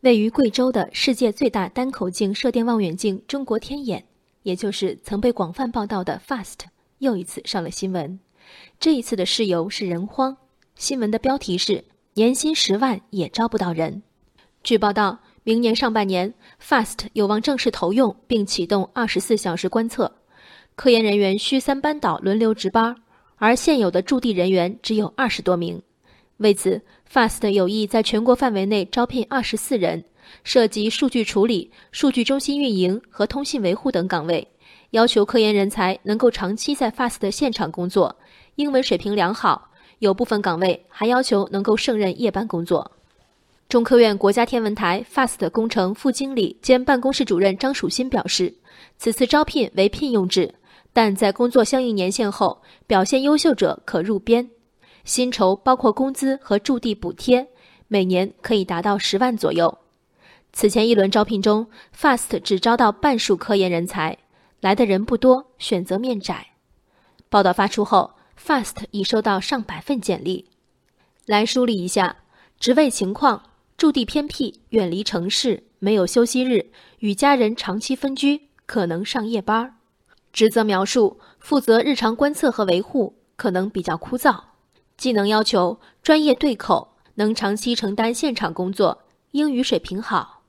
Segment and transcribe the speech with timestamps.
[0.00, 4.02] 位于贵州的世界最大单口径射电望远镜“中国天眼”，
[4.42, 6.60] 也就是曾被广泛报道的 FAST，
[6.98, 8.18] 又一次上了新闻。
[8.78, 10.34] 这一次的事由是人荒。
[10.74, 11.84] 新闻的标题是
[12.14, 14.02] “年薪十万也招不到人”。
[14.64, 16.32] 据报道，明年上半年
[16.62, 20.10] ，FAST 有望正式投用并启动二十四小时观测，
[20.76, 22.96] 科研人员需三班倒轮流值班，
[23.36, 25.82] 而现有的驻地人员只有二十多名。
[26.38, 26.80] 为此
[27.12, 30.04] ，FAST 有意在全国范围内招聘二十四人，
[30.44, 34.46] 涉及数据处理、数据中心运营和通信维护等岗位，
[34.90, 38.14] 要求科研人才能够长期在 FAST 现场工作，
[38.54, 42.92] 英文水平良好，有部分岗位还要求能够胜任夜班工作。
[43.68, 48.52] 中科院国家天文台 FAST 工程副经理兼办公室主任张曙新表示，
[48.98, 50.52] 此次招聘为聘用制，
[50.92, 54.48] 但在工作相应年限后，表现优秀者可入编。
[55.04, 57.48] 薪酬包括工资和驻地补贴，
[57.88, 59.78] 每年可以达到十万左右。
[60.52, 64.18] 此前一轮招聘中，FAST 只招到半数科研人才，
[64.60, 66.48] 来的人不多，选择面窄。
[67.28, 70.46] 报道发出后，FAST 已收到上百份简历。
[71.26, 72.16] 来梳理一下
[72.58, 73.44] 职位情况：
[73.76, 79.76] 驻地偏僻，远离城市，没有休息日，与家人长期分居，可能上夜班。
[80.32, 84.40] 职责描述：负责日常观测和维护，可能比较枯燥。
[85.00, 90.42] 技能要求专业对口，能长期承担现场工作，英语水平好。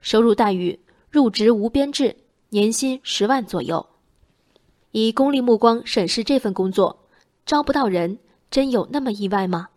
[0.00, 2.16] 收入待遇入职无编制，
[2.48, 3.86] 年薪十万左右。
[4.92, 7.04] 以功利目光审视这份工作，
[7.44, 8.18] 招不到人，
[8.50, 9.68] 真有那么意外吗？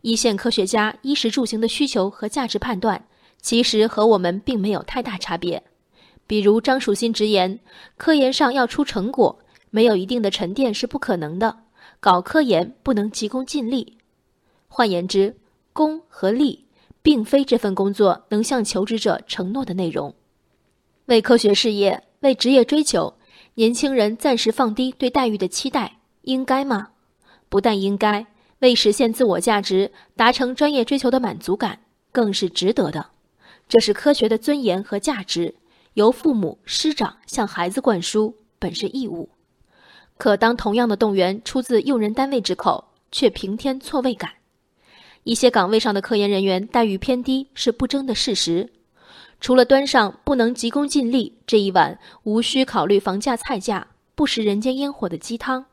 [0.00, 3.04] 一线科学家衣食住行的需求和价值判断，
[3.42, 5.62] 其实和我们并没有太大差别。
[6.26, 7.60] 比如张曙新直言，
[7.98, 11.64] 科研上要出成果，没有一定的沉淀是不可能的。
[12.00, 13.98] 搞科研不能急功近利，
[14.68, 15.36] 换言之，
[15.72, 16.66] 功和利
[17.02, 20.14] 并非这份工作能向求职者承诺的内容。
[21.06, 23.14] 为科学事业、为职业追求，
[23.54, 26.90] 年轻人暂时放低对待遇的期待，应该吗？
[27.48, 28.26] 不但应该，
[28.60, 31.80] 为实现自我价值、达成专业追求的满足感，
[32.12, 33.10] 更是值得的。
[33.68, 35.56] 这是科学的尊严和价值，
[35.94, 39.30] 由父母师长向孩子灌输，本是义务。
[40.20, 44.30] 可当同样的动员出自用人单位之口，却平添错位感。
[45.24, 48.70] 一些岗位上的科研人员待遇偏低是不争的事实。
[49.40, 55.64] 除了端上不能急功近利这一碗无需考虑房价菜价、不食人间烟火的鸡汤，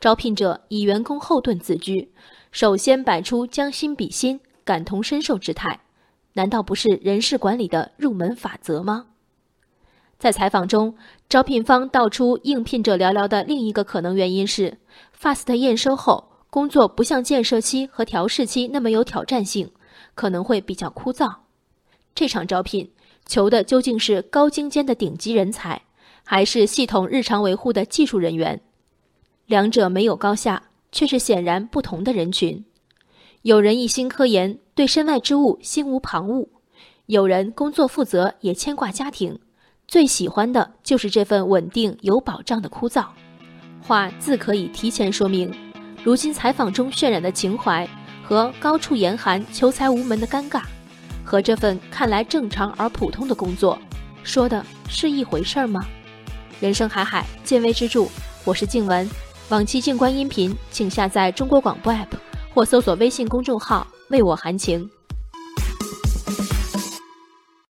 [0.00, 2.10] 招聘者以员工后盾自居，
[2.50, 5.78] 首先摆出将心比心、感同身受之态，
[6.32, 9.08] 难道不是人事管理的入门法则吗？
[10.22, 10.94] 在采访中，
[11.28, 14.78] 招聘方道出应聘者寥寥的另一个可能原因是
[15.20, 19.72] ，FAST 验收后工作不像建设期和调试期那么有挑战性，
[20.14, 21.28] 可能会比较枯燥。
[22.14, 22.88] 这场招聘
[23.26, 25.82] 求的究竟是高精尖的顶级人才，
[26.22, 28.60] 还是系统日常维护的技术人员？
[29.46, 30.62] 两者没有高下，
[30.92, 32.64] 却是显然不同的人群。
[33.42, 36.46] 有人一心科研，对身外之物心无旁骛；
[37.06, 39.40] 有人工作负责，也牵挂家庭。
[39.92, 43.04] 最喜欢的就是这份稳定有保障的枯燥，
[43.82, 45.54] 话自可以提前说明。
[46.02, 47.86] 如今采访中渲染的情怀
[48.24, 50.62] 和高处严寒、求财无门的尴尬，
[51.22, 53.78] 和这份看来正常而普通的工作，
[54.24, 55.84] 说的是一回事儿吗？
[56.58, 58.06] 人生海海，见微知著。
[58.46, 59.06] 我是静文，
[59.50, 62.16] 往期静观音频，请下载中国广播 APP
[62.54, 64.88] 或搜索微信公众号“为我含情”。